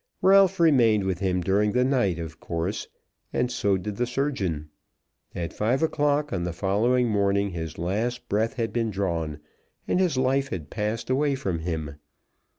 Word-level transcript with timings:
Ralph 0.23 0.59
remained 0.59 1.03
with 1.03 1.19
him 1.19 1.41
during 1.41 1.73
the 1.73 1.83
night, 1.83 2.17
of 2.17 2.39
course, 2.39 2.87
and 3.31 3.51
so 3.51 3.77
did 3.77 3.97
the 3.97 4.07
surgeon. 4.07 4.71
At 5.35 5.53
five 5.53 5.83
o'clock 5.83 6.33
on 6.33 6.43
the 6.43 6.53
following 6.53 7.07
morning 7.07 7.51
his 7.51 7.77
last 7.77 8.27
breath 8.27 8.55
had 8.55 8.73
been 8.73 8.89
drawn, 8.89 9.41
and 9.87 9.99
his 9.99 10.17
life 10.17 10.47
had 10.49 10.71
passed 10.71 11.11
away 11.11 11.35
from 11.35 11.59
him. 11.59 11.97